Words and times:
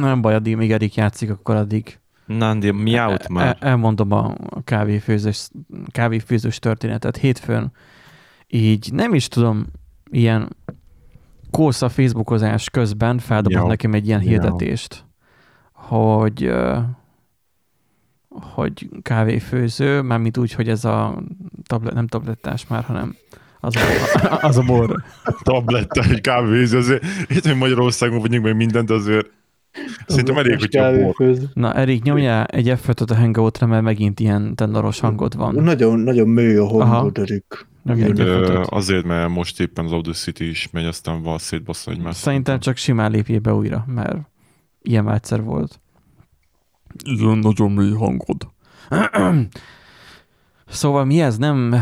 Nem 0.00 0.20
baj, 0.20 0.34
addig 0.34 0.56
még 0.56 0.72
Erik 0.72 0.94
játszik, 0.94 1.30
akkor 1.30 1.54
addig 1.56 1.98
Nandi, 2.26 2.70
miaut 2.70 3.20
el, 3.20 3.26
már. 3.30 3.56
elmondom 3.60 4.12
a 4.12 4.34
kávéfőzős, 4.64 5.48
kávéfőzős 5.92 6.58
történetet. 6.58 7.16
Hétfőn 7.16 7.72
így 8.46 8.92
nem 8.92 9.14
is 9.14 9.28
tudom, 9.28 9.66
ilyen 10.10 10.56
kósza 11.50 11.88
Facebookozás 11.88 12.70
közben 12.70 13.18
feldobott 13.18 13.62
Jó. 13.62 13.66
nekem 13.66 13.94
egy 13.94 14.06
ilyen 14.06 14.22
Jó. 14.22 14.28
hirdetést, 14.28 15.04
hogy 15.72 16.52
hogy 18.30 18.88
kávéfőző, 19.02 20.00
mármint 20.00 20.36
úgy, 20.36 20.52
hogy 20.52 20.68
ez 20.68 20.84
a 20.84 21.22
tablet, 21.66 21.94
nem 21.94 22.06
tablettás 22.06 22.66
már, 22.66 22.84
hanem 22.84 23.16
az 23.60 23.76
a, 23.76 23.80
az 24.48 24.56
a 24.56 24.62
bor. 24.62 25.02
Tabletta, 25.42 26.02
egy 26.02 26.20
kávéző, 26.20 26.78
azért 26.78 27.04
itt, 27.28 27.46
hogy 27.46 27.56
Magyarországon 27.56 28.20
vagyunk 28.20 28.44
meg 28.44 28.56
mindent, 28.56 28.90
azért 28.90 29.30
szerintem 30.06 30.36
elég, 30.36 30.58
hogy 30.58 30.68
kávéfőző. 30.68 31.48
Na, 31.52 31.74
Erik, 31.74 32.02
nyomjál 32.02 32.44
egy 32.44 32.72
f 32.78 32.88
a 32.88 33.14
hangoutra, 33.14 33.66
mert 33.66 33.82
megint 33.82 34.20
ilyen 34.20 34.54
tendoros 34.54 35.00
hangod 35.00 35.36
van. 35.36 35.54
Nagyon, 35.54 35.98
nagyon 35.98 36.28
mély 36.28 36.56
a 36.56 36.66
hangod, 36.84 37.18
Erik. 37.18 37.66
Nyomjál 37.84 38.10
egy 38.10 38.20
Ö, 38.20 38.46
F5-öt. 38.46 38.66
Azért, 38.68 39.04
mert 39.04 39.28
most 39.28 39.60
éppen 39.60 39.84
az 39.84 39.92
Audacity 39.92 40.40
is 40.40 40.68
megy, 40.72 40.84
aztán 40.84 41.22
val 41.22 41.38
szétbassza 41.38 41.90
egymást. 41.90 42.18
Szerintem 42.18 42.58
csak 42.58 42.76
simán 42.76 43.10
lépjél 43.10 43.38
be 43.38 43.54
újra, 43.54 43.84
mert 43.88 44.16
ilyen 44.82 45.04
már 45.04 45.14
egyszer 45.14 45.42
volt. 45.42 45.80
Ilyen 47.04 47.38
nagyon 47.38 47.72
mély 47.72 47.92
hangod. 47.92 48.48
szóval 50.66 51.04
mi 51.04 51.20
ez? 51.20 51.36
Nem 51.36 51.74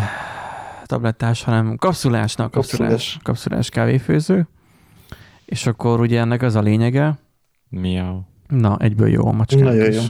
tablettás, 0.87 1.43
hanem 1.43 1.77
kapszulásnak, 1.77 2.51
kapszulás, 2.51 2.89
Kapszulás. 2.91 3.19
kapszulás 3.23 3.69
kávéfőző. 3.69 4.49
És 5.45 5.67
akkor 5.67 6.01
ugye 6.01 6.21
ennek 6.21 6.43
az 6.43 6.55
a 6.55 6.61
lényege, 6.61 7.19
Miau. 7.81 8.21
na, 8.49 8.77
egyből 8.79 9.09
jó 9.09 9.27
a 9.27 9.33
macskánk 9.33 9.65
Nagyon 9.65 9.89
is. 9.91 9.97
jó. 9.97 10.03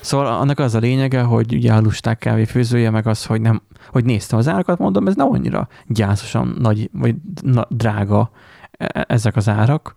Szóval 0.00 0.26
annak 0.26 0.58
az 0.58 0.74
a 0.74 0.78
lényege, 0.78 1.22
hogy 1.22 1.54
ugye 1.54 1.72
a 1.72 1.80
lusták 1.80 2.18
kávéfőzője, 2.18 2.90
meg 2.90 3.06
az, 3.06 3.26
hogy 3.26 3.40
nem, 3.40 3.62
hogy 3.90 4.04
néztem 4.04 4.38
az 4.38 4.48
árakat, 4.48 4.78
mondom, 4.78 5.06
ez 5.06 5.14
nem 5.14 5.28
annyira 5.30 5.68
gyászosan 5.86 6.56
nagy, 6.58 6.90
vagy 6.92 7.14
na, 7.42 7.66
drága 7.68 8.30
e- 8.70 9.04
ezek 9.08 9.36
az 9.36 9.48
árak 9.48 9.94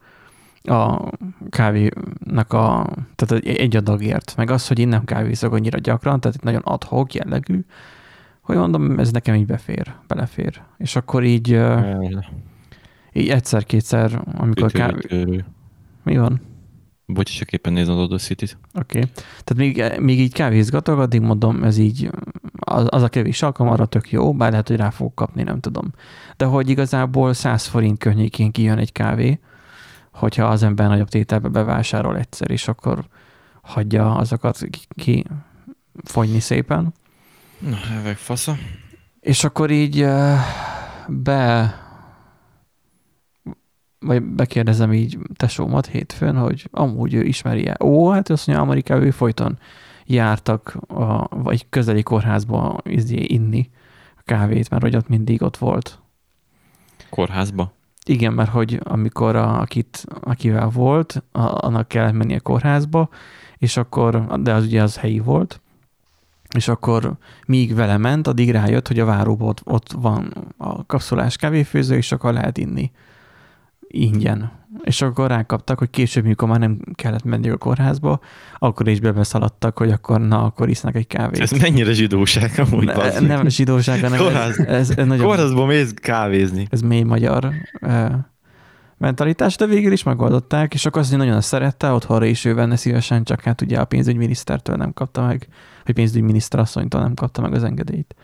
a 0.64 1.10
kávénak 1.50 2.54
a, 2.54 2.88
tehát 3.16 3.46
egy- 3.46 3.76
adagért, 3.76 4.34
meg 4.38 4.50
az, 4.52 4.68
hogy 4.68 4.80
én 4.80 4.88
nem 4.88 5.04
kávézok 5.06 5.54
annyira 5.54 5.78
gyakran, 5.78 6.20
tehát 6.20 6.38
itt 6.38 6.44
nagyon 6.44 6.62
adhok 6.64 7.14
jellegű, 7.14 7.66
hogy 8.42 8.56
mondom, 8.58 9.00
ez 9.00 9.12
nekem 9.12 9.36
így 9.36 9.46
befér, 9.46 9.96
belefér. 10.08 10.62
És 10.78 10.96
akkor 10.96 11.24
így, 11.24 11.60
így 13.14 13.30
egyszer-kétszer, 13.30 14.22
amikor 14.38 14.72
kávé... 14.72 15.44
Mi 16.04 16.18
van? 16.18 16.42
Bocs, 17.14 17.38
csak 17.38 17.52
éppen 17.52 17.74
nézem 17.74 17.94
az 17.94 18.00
Audacity-t. 18.00 18.58
Oké. 18.74 18.98
Okay. 18.98 19.12
Tehát 19.44 19.56
még, 19.56 20.02
még 20.02 20.20
így 20.20 20.34
kávézgatok, 20.34 21.00
addig 21.00 21.22
mondom, 21.22 21.64
ez 21.64 21.78
így, 21.78 22.10
az, 22.60 22.88
az 22.90 23.02
a 23.02 23.10
kevés 23.10 23.42
alkalom 23.42 23.72
arra 23.72 23.86
tök 23.86 24.12
jó, 24.12 24.34
bár 24.34 24.50
lehet, 24.52 24.68
hogy 24.68 24.78
rá 24.78 24.90
fogok 24.90 25.16
kapni, 25.16 25.44
nem 25.44 25.60
tudom. 25.60 25.94
De 26.38 26.46
hogy 26.46 26.70
igazából 26.70 27.34
100 27.34 27.66
forint 27.66 27.98
környékén 27.98 28.52
kijön 28.52 28.78
egy 28.78 28.92
kávé, 28.92 29.40
hogyha 30.14 30.46
az 30.46 30.64
ember 30.64 30.88
nagyobb 30.88 31.10
tételbe 31.10 31.48
bevásárol 31.48 32.18
egyszer, 32.18 32.52
és 32.52 32.68
akkor 32.68 33.06
hagyja 33.62 34.16
azokat 34.16 34.58
ki, 34.70 34.80
ki 34.96 35.26
fogyni 36.04 36.40
szépen. 36.40 36.94
Na, 37.60 37.78
evek 38.00 38.18
fasza. 38.18 38.58
És 39.20 39.44
akkor 39.44 39.72
így 39.72 40.00
ö, 40.00 40.34
be 41.08 41.74
vagy 44.00 44.24
bekérdezem 44.24 44.94
így 44.94 45.18
tesómat 45.36 45.88
hétfőn, 45.88 46.38
hogy 46.38 46.68
amúgy 46.72 47.14
ő 47.14 47.24
ismeri-e. 47.24 47.78
Ó, 47.84 48.10
hát 48.10 48.30
azt 48.30 48.48
mondja, 48.48 48.66
Amerikában 48.66 49.04
ő 49.04 49.12
folyton 49.12 49.60
jártak, 50.06 50.78
a, 50.88 51.38
vagy 51.38 51.70
közeli 51.70 52.04
kórházba 52.04 52.78
izé 52.84 53.24
inni 53.28 53.70
a 54.18 54.22
kávét, 54.26 54.70
mert 54.70 54.84
hogy 54.84 54.96
ott 54.96 55.08
mindig 55.08 55.42
ott 55.42 55.58
volt. 55.58 56.00
Kórházba. 57.10 57.74
Igen, 58.06 58.34
mert 58.34 58.50
hogy 58.50 58.80
amikor 58.84 59.36
a, 59.36 59.60
akit, 59.60 60.06
akivel 60.22 60.70
volt, 60.70 61.24
a, 61.32 61.66
annak 61.66 61.88
kellett 61.88 62.14
menni 62.14 62.36
a 62.36 62.40
kórházba, 62.40 63.10
és 63.58 63.78
akkor, 63.78 64.42
de 64.42 64.54
az 64.54 64.66
ugye 64.66 64.84
az 64.84 64.98
helyi 64.98 65.20
volt, 65.20 65.62
és 66.56 66.68
akkor 66.68 67.18
míg 67.46 67.76
vele 67.76 67.98
ment, 67.98 68.28
addig 68.28 68.52
rájött, 68.52 68.88
hogy 68.88 69.00
a 69.00 69.06
váróban 69.06 69.48
ott, 69.48 69.62
ott 69.64 69.92
van 69.92 70.34
a 70.58 70.86
kapszulás 70.86 71.36
kávéfőző, 71.36 71.96
és 71.96 72.12
akkor 72.12 72.34
lehet 72.34 72.58
inni 72.58 72.92
ingyen. 73.92 74.52
És 74.84 75.02
akkor 75.02 75.28
rákaptak, 75.28 75.80
hogy 75.80 75.90
később, 75.90 76.24
mikor 76.24 76.48
már 76.50 76.60
nem 76.60 76.80
kellett 76.96 77.24
menni 77.24 77.50
a 77.50 77.58
kórházba, 77.58 78.20
akkor 78.60 78.88
is 78.88 79.00
bebeszaladtak, 79.00 79.78
hogy 79.78 79.92
akkor 79.92 80.22
na, 80.22 80.44
akkor 80.44 80.70
isznak 80.70 80.96
egy 80.96 81.08
kávét. 81.08 81.42
Ez 81.42 81.52
mennyire 81.52 81.94
zsidóság 81.94 82.52
amúgy, 82.58 82.86
Ne, 82.86 83.20
nem 83.20 83.48
zsidóság, 83.48 84.02
hanem 84.02 84.14
ez, 84.14 84.20
Kórház. 84.20 84.60
ez, 84.60 84.90
ez 84.90 85.06
nagyon 85.08 85.26
Kórházba 85.26 85.66
mész 85.66 85.94
kávézni. 85.94 86.68
ez 86.70 86.82
mély 86.82 87.04
magyar 87.04 87.50
uh, 87.82 88.12
mentalitás, 88.98 89.56
de 89.56 89.66
végül 89.66 89.92
is 89.92 90.04
megoldották, 90.04 90.74
és 90.74 90.86
akkor 90.86 91.02
azt 91.02 91.10
mondja, 91.10 91.28
nagyon 91.28 91.42
szerette, 91.44 91.92
otthonra 91.92 92.26
is 92.26 92.46
ő 92.46 92.54
venne 92.54 92.76
szívesen, 92.76 93.24
csak 93.24 93.42
hát 93.42 93.62
ugye 93.62 93.80
a 93.80 93.86
pénzügyminisztertől 93.86 94.76
nem 94.76 94.94
kapta 94.94 95.26
meg, 95.26 95.48
vagy 95.86 95.96
pénzügyminiszter 95.96 96.60
asszonytól 96.60 97.02
nem 97.02 97.14
kapta 97.14 97.42
meg 97.42 97.54
az 97.54 97.64
engedélyt. 97.64 98.16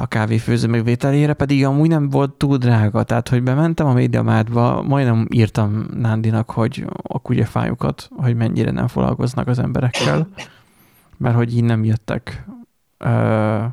A 0.00 0.06
kávéfőző 0.06 0.68
megvételére 0.68 1.32
pedig 1.32 1.64
amúgy 1.64 1.88
nem 1.88 2.08
volt 2.08 2.32
túl 2.32 2.56
drága, 2.56 3.02
tehát 3.02 3.28
hogy 3.28 3.42
bementem 3.42 3.86
a 3.86 3.92
médiamártba, 3.92 4.82
majdnem 4.82 5.26
írtam 5.30 5.86
Nándinak, 5.94 6.50
hogy 6.50 6.84
a 7.02 7.18
kutyafájukat, 7.18 8.08
hogy 8.16 8.36
mennyire 8.36 8.70
nem 8.70 8.86
foglalkoznak 8.88 9.48
az 9.48 9.58
emberekkel, 9.58 10.28
mert 11.16 11.34
hogy 11.34 11.56
így 11.56 11.64
nem 11.64 11.84
jöttek 11.84 12.44
ö, 12.98 13.64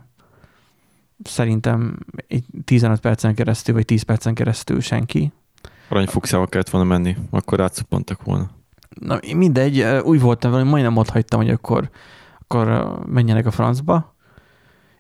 szerintem 1.23 1.97
egy 2.27 2.43
15 2.63 2.99
percen 2.99 3.35
keresztül, 3.35 3.75
vagy 3.75 3.85
10 3.85 4.01
percen 4.01 4.33
keresztül 4.33 4.81
senki. 4.81 5.31
Aranyfukszával 5.89 6.47
kellett 6.47 6.69
volna 6.69 6.87
menni, 6.87 7.17
akkor 7.29 7.57
rátszuppantak 7.57 8.23
volna. 8.23 8.49
Na 8.99 9.19
mindegy, 9.35 9.81
úgy 10.03 10.21
voltam 10.21 10.51
vele, 10.51 10.63
hogy 10.63 10.71
majdnem 10.71 10.97
ott 10.97 11.09
hagytam, 11.09 11.39
hogy 11.39 11.49
akkor, 11.49 11.89
akkor 12.39 12.95
menjenek 13.05 13.45
a 13.45 13.51
francba, 13.51 14.15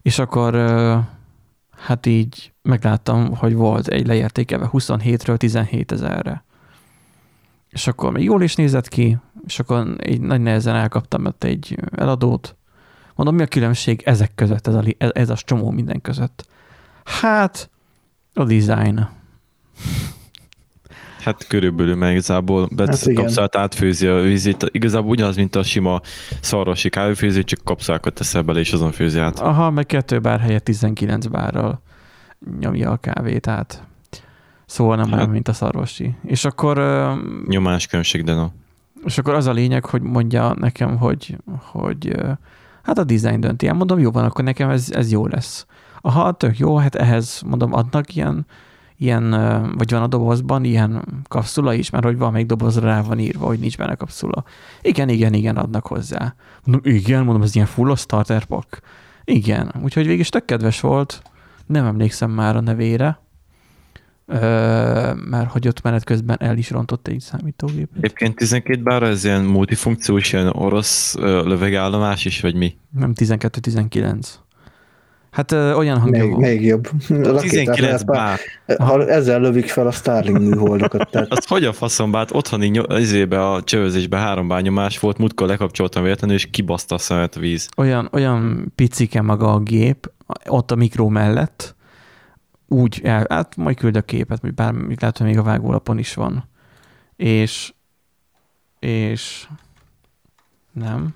és 0.01 0.19
akkor 0.19 0.55
hát 1.77 2.05
így 2.05 2.53
megláttam, 2.61 3.35
hogy 3.35 3.53
volt 3.53 3.87
egy 3.87 4.07
leértékelve 4.07 4.69
27-ről 4.73 5.37
17 5.37 5.91
ezerre. 5.91 6.43
És 7.69 7.87
akkor 7.87 8.11
még 8.11 8.23
jól 8.23 8.41
is 8.41 8.55
nézett 8.55 8.87
ki, 8.87 9.17
és 9.45 9.59
akkor 9.59 9.95
egy 9.97 10.21
nagy 10.21 10.41
nehezen 10.41 10.75
elkaptam 10.75 11.25
ott 11.25 11.43
egy 11.43 11.77
eladót. 11.91 12.55
Mondom, 13.15 13.35
mi 13.35 13.41
a 13.41 13.47
különbség 13.47 14.01
ezek 14.05 14.31
között, 14.35 14.67
ez 14.67 14.73
a, 14.73 14.83
ez 14.97 15.29
a 15.29 15.35
csomó 15.35 15.69
minden 15.71 16.01
között? 16.01 16.47
Hát, 17.03 17.69
a 18.33 18.43
design. 18.43 19.07
Hát 21.25 21.47
körülbelül, 21.47 21.95
mert 21.95 22.11
igazából 22.11 22.67
betesz 22.75 23.05
Hát 23.05 23.15
kapszát, 23.15 23.55
átfőzi 23.55 24.07
a 24.07 24.21
vízét. 24.21 24.69
Igazából 24.71 25.09
ugyanaz, 25.09 25.35
mint 25.35 25.55
a 25.55 25.63
sima 25.63 26.01
szarvasi 26.41 26.89
kávéfőző, 26.89 27.43
csak 27.43 27.59
kapszákat 27.63 28.13
teszel 28.13 28.41
bele, 28.41 28.59
és 28.59 28.73
azon 28.73 28.91
főzi 28.91 29.19
át. 29.19 29.39
Aha, 29.39 29.69
meg 29.69 29.85
kettő 29.85 30.19
bár 30.19 30.39
helyett 30.39 30.63
19 30.63 31.25
bárral 31.25 31.81
nyomja 32.59 32.91
a 32.91 32.97
kávét 32.97 33.47
át. 33.47 33.83
Szóval 34.65 34.95
nem 34.95 35.09
Hát- 35.09 35.17
olyan, 35.19 35.29
mint 35.29 35.47
a 35.47 35.53
szarvasi. 35.53 36.15
És 36.23 36.45
akkor, 36.45 36.77
Nyomás 37.47 37.87
különbség, 37.87 38.23
de 38.23 38.33
no. 38.33 38.47
és 39.05 39.17
akkor 39.17 39.33
az 39.33 39.45
a 39.45 39.51
lényeg, 39.51 39.85
hogy 39.85 40.01
mondja 40.01 40.53
nekem, 40.59 40.97
hogy, 40.97 41.37
hogy 41.71 42.15
hát 42.83 42.97
a 42.97 43.03
design 43.03 43.39
dönti 43.39 43.67
el. 43.67 43.73
Mondom, 43.73 43.99
jó 43.99 44.11
van, 44.11 44.23
akkor 44.25 44.43
nekem 44.43 44.69
ez, 44.69 44.91
ez 44.91 45.11
jó 45.11 45.27
lesz. 45.27 45.65
Aha, 46.01 46.31
tök 46.31 46.57
jó, 46.57 46.77
hát 46.77 46.95
ehhez 46.95 47.41
mondom, 47.45 47.73
adnak 47.73 48.15
ilyen, 48.15 48.45
ilyen, 48.97 49.29
vagy 49.77 49.91
van 49.91 50.01
a 50.01 50.07
dobozban 50.07 50.63
ilyen 50.63 51.23
kapszula 51.27 51.73
is, 51.73 51.89
mert 51.89 52.03
hogy 52.03 52.17
van 52.17 52.31
még 52.31 52.45
dobozra 52.45 52.87
rá 52.87 53.01
van 53.01 53.19
írva, 53.19 53.45
hogy 53.45 53.59
nincs 53.59 53.77
benne 53.77 53.95
kapszula. 53.95 54.43
Igen, 54.81 55.09
igen, 55.09 55.33
igen, 55.33 55.57
adnak 55.57 55.87
hozzá. 55.87 56.35
Mondom, 56.63 56.93
igen, 56.93 57.23
mondom, 57.23 57.43
ez 57.43 57.55
ilyen 57.55 57.67
full 57.67 57.95
starter 57.95 58.45
pack. 58.45 58.81
Igen, 59.23 59.71
úgyhogy 59.83 60.05
végig 60.05 60.19
is 60.19 60.29
tök 60.29 60.45
kedves 60.45 60.79
volt, 60.79 61.21
nem 61.65 61.85
emlékszem 61.85 62.31
már 62.31 62.55
a 62.55 62.61
nevére, 62.61 63.23
Ö, 64.27 65.13
mert 65.29 65.51
hogy 65.51 65.67
ott 65.67 65.81
menet 65.81 66.03
közben 66.03 66.37
el 66.39 66.57
is 66.57 66.69
rontott 66.69 67.07
egy 67.07 67.19
számítógépet. 67.19 67.97
Egyébként 67.97 68.35
12 68.35 68.81
bára 68.81 69.07
ez 69.07 69.23
ilyen 69.23 69.43
multifunkciós, 69.43 70.33
ilyen 70.33 70.47
orosz 70.47 71.15
ö, 71.15 71.47
lövegállomás 71.47 72.25
is, 72.25 72.41
vagy 72.41 72.55
mi? 72.55 72.77
Nem 72.89 73.11
12-19. 73.15 74.27
Hát 75.35 75.51
ö, 75.51 75.73
olyan 75.73 75.99
hangja 75.99 76.21
Még, 76.23 76.31
volt. 76.31 76.41
még 76.45 76.65
jobb. 76.65 76.87
A 77.09 77.39
19 77.39 77.67
rakétát 77.67 78.05
bár. 78.05 78.39
már, 78.67 78.79
ha 78.79 79.07
ezzel 79.07 79.39
lövik 79.39 79.67
fel 79.67 79.87
a 79.87 79.91
Starlink 79.91 80.39
műholdakat, 80.39 81.09
tehát 81.09 81.31
Az 81.31 81.45
hogy 81.47 81.63
a 81.63 81.73
faszomba, 81.73 82.17
hát 82.17 82.31
otthoni 82.33 82.69
ny- 82.69 82.99
izébe 82.99 83.49
a 83.51 83.63
csövözésbe 83.63 84.17
három 84.17 84.47
bányomás 84.47 84.99
volt, 84.99 85.17
múltkor 85.17 85.47
lekapcsoltam 85.47 86.03
véletlenül, 86.03 86.35
és 86.35 86.49
kibaszta 86.51 86.95
a 86.95 86.97
szemet 86.97 87.35
a 87.35 87.39
víz. 87.39 87.69
Olyan, 87.77 88.09
olyan 88.11 88.71
picike 88.75 89.21
maga 89.21 89.53
a 89.53 89.59
gép, 89.59 90.11
ott 90.45 90.71
a 90.71 90.75
mikró 90.75 91.07
mellett, 91.09 91.75
úgy 92.67 93.01
el, 93.03 93.25
hát 93.29 93.55
majd 93.55 93.77
küldök 93.77 94.05
képet, 94.05 94.41
vagy 94.41 94.53
bármi, 94.53 94.95
lehet, 94.99 95.17
hogy 95.17 95.27
még 95.27 95.37
a 95.37 95.43
vágólapon 95.43 95.97
is 95.97 96.13
van. 96.13 96.49
És 97.15 97.73
és 98.79 99.47
nem. 100.71 101.15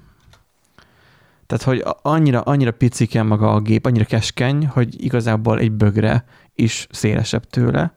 Tehát, 1.49 1.63
hogy 1.63 1.83
annyira, 2.01 2.41
annyira 2.41 2.71
picike 2.71 3.23
maga 3.23 3.53
a 3.53 3.59
gép, 3.59 3.85
annyira 3.85 4.05
keskeny, 4.05 4.67
hogy 4.67 5.03
igazából 5.03 5.59
egy 5.59 5.71
bögre 5.71 6.25
is 6.55 6.87
szélesebb 6.91 7.43
tőle. 7.45 7.93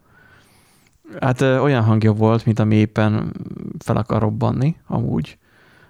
Hát 1.21 1.41
ö, 1.41 1.59
olyan 1.59 1.83
hangja 1.83 2.13
volt, 2.13 2.45
mint 2.45 2.59
ami 2.59 2.75
éppen 2.75 3.33
fel 3.79 3.97
akar 3.97 4.21
robbanni, 4.21 4.77
amúgy, 4.87 5.39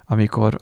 amikor 0.04 0.58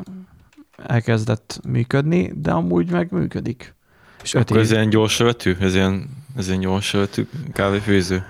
elkezdett 0.76 1.61
működni, 1.69 2.32
de 2.35 2.50
amúgy 2.50 2.91
meg 2.91 3.12
működik. 3.12 3.75
És 4.23 4.35
Akkor 4.35 4.56
év. 4.56 4.62
ez 4.62 4.70
ilyen 4.70 4.88
gyors? 4.88 5.20
Ez 5.20 5.75
ilyen, 5.75 6.08
ez 6.37 6.49
ilyen 6.49 6.61
gyors 6.61 6.91
vetű 6.91 7.29
kávéfőző? 7.53 8.25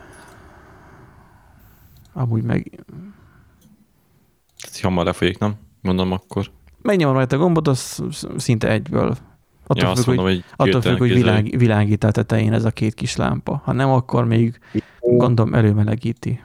Amúgy 2.13 2.43
meg 2.43 2.71
Tehát 4.61 4.81
hamar 4.83 5.05
lefolyik, 5.05 5.39
nem? 5.39 5.55
Mondom 5.81 6.13
akkor. 6.13 6.51
Megnyomom 6.83 7.15
rajta 7.15 7.37
a 7.37 7.39
gombot, 7.39 7.69
az 7.69 8.03
sz- 8.11 8.29
szinte 8.37 8.69
egyből. 8.69 9.17
Attól 9.67 9.89
ja, 9.89 9.97
függ, 9.97 10.05
hogy, 10.05 10.17
mondom, 10.17 10.25
hogy 10.25 10.45
attól 10.57 10.81
függ, 10.81 10.99
hogy 10.99 11.13
világ, 11.13 11.59
világít 11.59 12.05
a 12.05 12.11
tetején 12.11 12.53
ez 12.53 12.65
a 12.65 12.71
két 12.71 12.95
kis 12.95 13.17
lámpa. 13.17 13.61
Ha 13.65 13.73
nem, 13.73 13.91
akkor 13.91 14.25
még 14.25 14.59
gondolom 15.01 15.55
előmelegíti. 15.55 16.41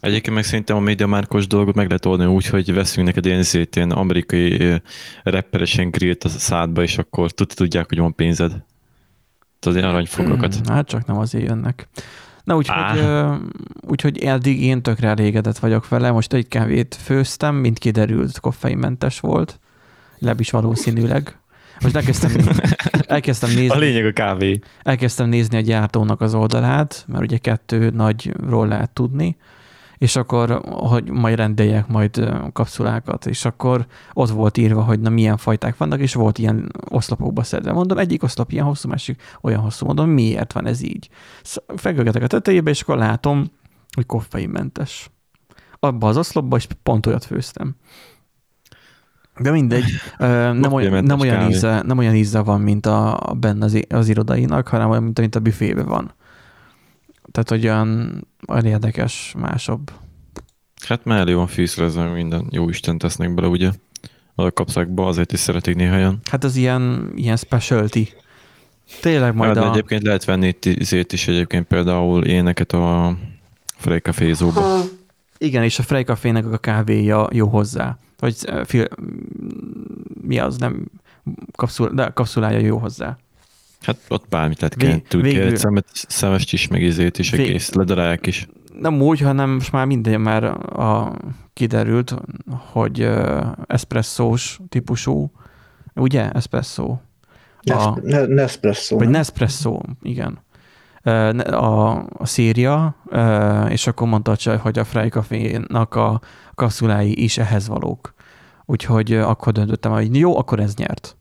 Egyébként 0.00 0.34
meg 0.34 0.44
szerintem 0.44 0.76
a 0.76 0.80
médiamárkos 0.80 1.46
dolgot 1.46 1.74
meg 1.74 1.86
lehet 1.86 2.06
oldani 2.06 2.32
úgy, 2.32 2.46
hogy 2.46 2.74
veszünk 2.74 3.06
neked 3.06 3.26
ilyen, 3.26 3.38
izét, 3.38 3.76
ilyen 3.76 3.90
amerikai 3.90 4.80
rapperesen 5.22 5.90
grillt 5.90 6.24
a 6.24 6.28
szádba, 6.28 6.82
és 6.82 6.98
akkor 6.98 7.30
tud, 7.30 7.52
tudják, 7.54 7.88
hogy 7.88 7.98
van 7.98 8.14
pénzed. 8.14 8.52
Tudod, 9.58 9.78
ilyen 9.78 9.90
aranyfogakat. 9.90 10.54
Hmm, 10.54 10.74
hát 10.74 10.88
csak 10.88 11.06
nem 11.06 11.18
azért 11.18 11.46
jönnek. 11.46 11.88
Na 12.50 12.56
úgyhogy, 12.56 13.04
úgyhogy 13.80 14.18
eddig 14.18 14.62
én 14.62 14.82
tökre 14.82 15.08
elégedett 15.08 15.58
vagyok 15.58 15.88
vele. 15.88 16.10
Most 16.10 16.32
egy 16.32 16.48
kávét 16.48 16.94
főztem, 17.02 17.54
mint 17.54 17.78
kiderült, 17.78 18.40
koffeinmentes 18.40 19.20
volt. 19.20 19.60
Leb 20.18 20.40
is 20.40 20.50
valószínűleg. 20.50 21.38
Most 21.80 21.96
elkezdtem, 21.96 22.30
elkezdtem, 23.06 23.50
A 23.50 23.54
nézni, 23.54 23.78
lényeg 23.78 24.06
a 24.06 24.12
kávé. 24.12 24.58
elkezdtem 24.82 25.28
nézni 25.28 25.56
a 25.56 25.60
gyártónak 25.60 26.20
az 26.20 26.34
oldalát, 26.34 27.04
mert 27.08 27.22
ugye 27.22 27.38
kettő 27.38 27.90
nagyról 27.90 28.68
lehet 28.68 28.90
tudni, 28.90 29.36
és 30.00 30.16
akkor, 30.16 30.60
hogy 30.64 31.10
majd 31.10 31.36
rendeljek 31.36 31.86
majd 31.86 32.32
kapszulákat, 32.52 33.26
és 33.26 33.44
akkor 33.44 33.86
ott 34.12 34.28
volt 34.28 34.56
írva, 34.56 34.82
hogy 34.82 35.00
na 35.00 35.10
milyen 35.10 35.36
fajták 35.36 35.76
vannak, 35.76 36.00
és 36.00 36.14
volt 36.14 36.38
ilyen 36.38 36.72
oszlopokba 36.88 37.42
szedve. 37.42 37.72
Mondom, 37.72 37.98
egyik 37.98 38.22
oszlop 38.22 38.52
ilyen 38.52 38.64
hosszú, 38.64 38.88
másik 38.88 39.22
olyan 39.40 39.60
hosszú. 39.60 39.86
Mondom, 39.86 40.08
miért 40.08 40.52
van 40.52 40.66
ez 40.66 40.82
így? 40.82 41.08
Fegölgetek 41.76 42.22
a 42.22 42.26
tetejébe, 42.26 42.70
és 42.70 42.80
akkor 42.80 42.96
látom, 42.96 43.50
hogy 43.94 44.06
koffeinmentes. 44.06 45.10
Abba 45.80 46.08
az 46.08 46.16
oszlopba 46.16 46.56
is 46.56 46.66
pont 46.82 47.06
olyat 47.06 47.24
főztem. 47.24 47.76
De 49.38 49.50
mindegy, 49.50 49.84
nem 50.18 50.72
olyan, 50.72 51.04
nem, 51.04 51.20
olyan 51.20 51.50
íze, 51.50 51.82
nem 51.82 51.98
olyan 51.98 52.14
íze 52.14 52.40
van, 52.40 52.60
mint 52.60 52.86
a, 52.86 53.28
a 53.30 53.34
benne 53.34 53.64
az, 53.64 53.80
az 53.88 54.08
irodainak, 54.08 54.68
hanem 54.68 54.90
olyan, 54.90 55.02
mint, 55.02 55.20
mint 55.20 55.34
a 55.34 55.40
büfébe 55.40 55.82
van. 55.82 56.14
Tehát, 57.32 57.48
hogy 57.48 57.64
olyan, 57.64 58.20
olyan 58.48 58.64
érdekes, 58.64 59.34
másabb. 59.38 59.92
Hát 60.86 61.04
már 61.04 61.18
elő 61.18 61.34
van 61.34 61.46
fűszerezve, 61.46 62.04
minden 62.04 62.46
jó 62.50 62.68
Isten 62.68 62.98
tesznek 62.98 63.34
bele, 63.34 63.46
ugye? 63.46 63.70
A 64.34 64.50
kapszákba 64.50 65.06
azért 65.06 65.32
is 65.32 65.38
szeretik 65.38 65.74
néhányan. 65.74 66.20
Hát 66.30 66.44
az 66.44 66.56
ilyen, 66.56 67.12
ilyen 67.14 67.36
specialty. 67.36 68.08
Tényleg 69.00 69.34
majd 69.34 69.54
Majd 69.54 69.68
a... 69.68 69.70
egyébként 69.70 70.02
lehet 70.02 70.24
venni 70.24 70.46
itt 70.46 70.64
izét 70.64 71.12
is 71.12 71.28
egyébként 71.28 71.66
például 71.66 72.24
éneket 72.24 72.72
a 72.72 73.16
Frey 73.76 73.98
Cafézóba. 73.98 74.80
Igen, 75.38 75.62
és 75.62 75.78
a 75.78 75.82
Frey 75.82 76.02
Café-nek 76.02 76.52
a 76.52 76.58
kávéja 76.58 77.28
jó 77.32 77.46
hozzá. 77.46 77.98
Vagy 78.18 78.36
ö, 78.46 78.62
fil, 78.64 78.86
mi 80.20 80.38
az, 80.38 80.58
nem 80.58 80.86
kapszul, 81.56 81.90
de 81.90 82.08
kapszulája 82.08 82.58
jó 82.58 82.78
hozzá. 82.78 83.18
Hát 83.80 83.96
ott 84.08 84.28
bármit 84.28 84.60
lehet 84.60 84.74
Vég- 84.74 84.88
kell. 84.88 85.00
Tud 85.08 85.22
végül- 85.22 85.56
szemet, 85.56 85.86
szemest 85.92 86.52
is, 86.52 86.68
meg 86.68 86.82
izét 86.82 87.18
is, 87.18 87.30
Vég- 87.30 87.40
egész 87.48 87.72
ledarálják 87.72 88.26
is. 88.26 88.48
Nem 88.80 89.02
úgy, 89.02 89.20
hanem 89.20 89.50
most 89.50 89.72
már 89.72 89.86
minden 89.86 90.20
már 90.20 90.44
a, 90.78 91.16
kiderült, 91.52 92.14
hogy 92.72 93.00
ö, 93.00 93.40
espresszós 93.66 94.60
típusú, 94.68 95.32
ugye? 95.94 96.30
Espresso. 96.30 96.84
A, 96.90 96.98
Nes- 97.62 98.02
ne- 98.02 98.26
Nespresso. 98.26 98.94
Vagy 98.96 99.04
nem? 99.04 99.12
Nespresso, 99.14 99.80
igen. 100.02 100.38
A, 101.44 101.90
a 102.08 102.26
széria, 102.26 102.96
és 103.68 103.86
akkor 103.86 104.08
mondta 104.08 104.30
a 104.30 104.36
csaj, 104.36 104.56
hogy 104.56 104.78
a 104.78 104.84
Frey 104.84 105.08
Café-nak 105.08 105.94
a 105.94 106.20
kapszulái 106.54 107.22
is 107.22 107.38
ehhez 107.38 107.68
valók. 107.68 108.14
Úgyhogy 108.66 109.12
akkor 109.12 109.52
döntöttem, 109.52 109.92
hogy 109.92 110.16
jó, 110.16 110.38
akkor 110.38 110.60
ez 110.60 110.74
nyert. 110.74 111.16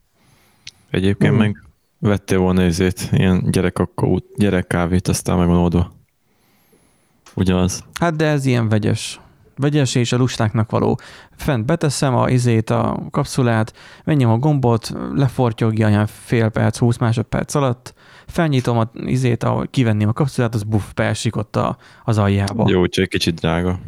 Egyébként 0.90 1.32
Mhm. 1.32 1.42
meg 1.42 1.64
vettél 2.00 2.38
volna 2.38 2.66
izét, 2.66 3.10
ilyen 3.12 3.44
gyerekkakót, 3.52 4.26
gyerekkávét, 4.36 5.08
aztán 5.08 5.38
meg 5.38 5.48
van 5.48 5.58
oldva. 5.58 5.92
Ugyanaz. 7.36 7.84
Hát 8.00 8.16
de 8.16 8.26
ez 8.26 8.46
ilyen 8.46 8.70
vegyes. 8.70 9.20
Vegyes 9.56 9.96
és 9.96 10.12
a 10.12 10.18
lustáknak 10.18 10.72
való. 10.72 11.00
Fent 11.36 11.66
beteszem 11.66 12.16
a 12.16 12.30
izét, 12.30 12.70
a 12.70 13.08
kapszulát, 13.12 13.74
menjem 14.04 14.30
a 14.30 14.38
gombot, 14.38 14.94
lefortyogja 15.14 15.88
olyan 15.88 16.08
fél 16.08 16.50
perc, 16.50 16.78
20 16.78 16.98
másodperc 16.98 17.56
alatt, 17.56 17.94
felnyitom 18.28 18.78
a 18.78 18.92
izét, 18.94 19.44
ahol 19.44 19.68
kivenném 19.68 20.08
a 20.08 20.14
kapszulát, 20.14 20.56
az 20.56 20.64
buff, 20.64 20.84
beesik 20.96 21.36
ott 21.36 21.56
a, 21.56 21.78
az 22.04 22.18
aljába. 22.18 22.66
Jó, 22.70 22.88
csak 22.88 23.04
egy 23.04 23.10
kicsit 23.10 23.40
drága. 23.40 23.80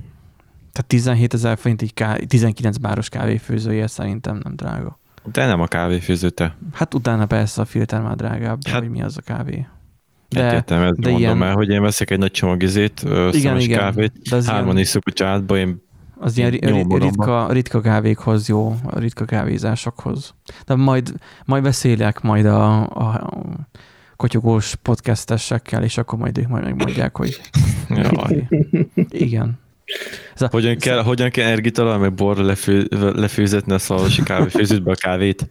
Tehát 0.72 0.88
17 0.88 1.34
ezer 1.34 1.58
forint 1.58 1.82
egy 1.82 1.94
ká- 1.94 2.28
19 2.28 2.78
báros 2.78 3.10
kávéfőzője 3.10 3.88
szerintem 3.88 4.40
nem 4.44 4.56
drága. 4.56 5.00
De 5.32 5.46
nem 5.46 5.62
a 5.62 5.66
kávéfőző, 5.68 6.30
te. 6.30 6.56
Hát 6.74 6.94
utána 6.94 7.26
persze 7.26 7.62
a 7.62 7.66
filter 7.66 8.02
már 8.02 8.16
drágább, 8.16 8.68
hát, 8.68 8.80
hogy 8.80 8.90
mi 8.90 9.02
az 9.02 9.18
a 9.18 9.22
kávé. 9.22 9.68
De, 10.30 10.48
Egyértelmű, 10.48 10.86
ezt 10.86 11.00
de 11.00 11.10
mondom 11.10 11.38
ilyen- 11.38 11.42
el, 11.50 11.54
hogy 11.54 11.70
én 11.70 11.82
veszek 11.82 12.10
egy 12.12 12.18
nagy 12.20 12.32
csomag 12.32 12.64
izét, 12.64 13.02
igen, 13.32 13.60
igen, 13.60 13.80
kávét, 13.80 14.12
de 14.30 14.36
az 14.36 14.48
hárman 14.48 14.66
ilyen, 14.66 14.78
iszok 14.78 15.04
a 15.06 15.12
családba, 15.12 15.58
én 15.58 15.82
az 16.16 16.38
ilyen 16.38 16.50
ritka, 16.50 17.52
ritka 17.52 17.82
kávékhoz 17.82 18.48
jó, 18.48 18.76
a 18.84 19.00
ritka 19.00 19.26
kávézásokhoz. 19.26 20.34
De 20.66 20.76
majd, 20.76 21.14
majd 21.46 21.64
beszélek 21.64 22.22
majd 22.22 22.46
a, 22.46 22.82
a 22.88 23.30
kotyogós 24.16 24.76
podcastesekkel, 24.76 25.84
és 25.84 25.98
akkor 25.98 26.20
majd 26.20 26.38
ők 26.38 26.48
majd 26.48 26.64
megmondják, 26.64 27.18
hogy 27.18 27.42
Jaj. 27.90 28.48
igen. 29.10 29.60
Ez 30.34 30.42
a, 30.42 30.48
Hogyan 30.52 30.78
kell, 30.78 31.04
hogyan 31.04 31.30
kell 31.30 31.46
energitalaj, 31.48 31.98
meg 31.98 32.14
borra 32.14 32.44
lefő, 32.44 32.88
lefőzetni 33.16 33.74
a 33.74 33.80
szalvasi 33.80 34.24
kávéfőzőtbe 34.24 34.92
a 34.92 34.96
kávét? 34.96 35.50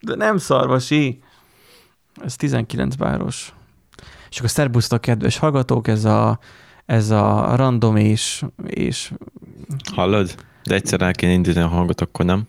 De 0.00 0.14
nem 0.14 0.36
szarvasi. 0.36 1.22
Ez 2.24 2.36
19 2.36 2.94
báros. 2.94 3.54
És 4.30 4.38
akkor 4.38 4.50
szerbusztok, 4.50 5.00
kedves 5.00 5.38
hallgatók, 5.38 5.88
ez 5.88 6.04
a, 6.04 6.38
ez 6.86 7.10
a 7.10 7.56
random 7.56 7.96
és, 7.96 8.44
és 8.66 9.12
Hallod? 9.94 10.34
De 10.64 10.74
egyszer 10.74 11.02
el 11.02 11.12
kéne 11.12 11.32
indítani 11.32 11.64
a 11.64 11.68
hangot, 11.68 12.00
akkor 12.00 12.24
nem? 12.24 12.48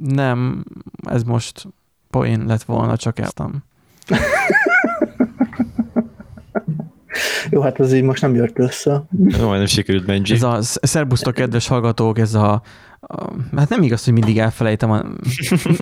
nem, 0.00 0.64
ez 1.04 1.22
most 1.22 1.68
poén 2.10 2.44
lett 2.46 2.62
volna, 2.62 2.96
csak 2.96 3.18
eltem. 3.18 3.62
Jó, 7.50 7.60
hát 7.60 7.80
az 7.80 7.92
így 7.92 8.02
most 8.02 8.22
nem 8.22 8.34
jött 8.34 8.58
össze. 8.58 9.04
Jó, 9.26 9.46
majdnem 9.46 9.66
sikerült 9.66 10.04
Benji. 10.04 10.34
Ez 10.34 10.42
a 10.42 10.58
szerbusztok, 10.62 11.34
kedves 11.34 11.66
hallgatók, 11.68 12.18
ez 12.18 12.34
a, 12.34 12.62
a 13.00 13.30
hát 13.56 13.68
nem 13.68 13.82
igaz, 13.82 14.04
hogy 14.04 14.12
mindig 14.12 14.38
elfelejtem, 14.38 14.90
a, 14.90 15.02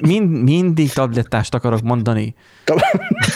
mind, 0.01 0.43
mindig 0.43 0.93
tablettást 0.93 1.55
akarok 1.55 1.83
mondani. 1.83 2.35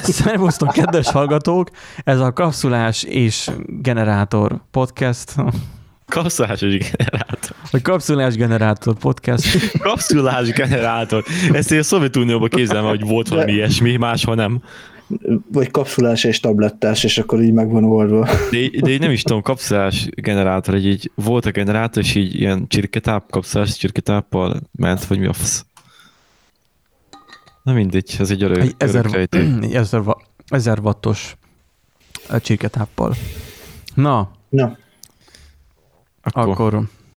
Szervusztok, 0.03 0.73
kedves 0.73 1.11
hallgatók, 1.11 1.71
ez 2.05 2.21
a 2.21 2.33
kapszulás 2.33 3.03
és 3.03 3.51
generátor 3.67 4.61
podcast, 4.71 5.35
Kapszulásos 6.07 6.79
generátor. 6.79 7.57
vagy 7.71 7.83
kapszulás 7.83 8.35
generátor 8.35 8.95
podcast. 8.95 9.73
Kapszulás 9.79 10.51
generátor. 10.51 11.25
Ezt 11.53 11.73
én 11.73 11.79
a 11.79 11.83
Szovjetunióban 11.83 12.49
képzelem, 12.49 12.85
hogy 12.85 13.01
volt 13.01 13.29
valami 13.29 13.53
ilyesmi, 13.53 13.97
máshol 13.97 14.35
nem. 14.35 14.63
Vagy 15.53 15.71
kapszulás 15.71 16.25
és 16.25 16.41
tablettás, 16.41 17.05
és 17.05 17.19
akkor 17.19 17.43
így 17.43 17.53
meg 17.53 17.71
van 17.71 17.85
oldva. 17.85 18.29
De, 18.51 18.57
így- 18.59 18.81
de 18.81 18.91
így 18.91 19.01
nem 19.01 19.11
is 19.11 19.23
tudom, 19.23 19.43
kapszulás 19.43 20.09
generátor, 20.15 20.75
hogy 20.75 20.87
így 20.87 21.11
volt 21.15 21.47
a 21.47 21.51
generátor, 21.51 22.03
és 22.03 22.15
így 22.15 22.35
ilyen 22.35 22.67
csirketáp, 22.69 23.31
kapszulás 23.31 23.77
csirketáppal 23.77 24.61
ment, 24.73 25.05
vagy 25.05 25.19
mi 25.19 25.27
a 25.27 25.33
fasz. 25.33 25.65
Na 27.63 27.73
mindegy, 27.73 28.17
ez 28.19 28.31
egy 28.31 28.43
örök, 28.43 28.61
Egy 28.63 28.75
ezer, 28.79 29.07
örök 29.07 29.35
egy 29.65 29.75
ezer, 29.75 30.03
ezer 30.49 30.79
wattos 30.79 31.37
ö, 32.31 32.41
csirketáppal. 32.41 33.15
Na, 33.95 34.31
Na, 34.49 34.77
Akkor, 36.23 36.49
akkor 36.49 36.83